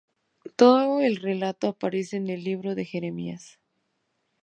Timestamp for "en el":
2.17-2.43